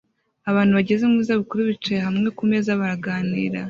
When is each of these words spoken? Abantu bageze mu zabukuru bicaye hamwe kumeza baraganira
Abantu 0.49 0.71
bageze 0.77 1.03
mu 1.11 1.19
zabukuru 1.27 1.61
bicaye 1.71 1.99
hamwe 2.07 2.27
kumeza 2.37 2.79
baraganira 2.79 3.57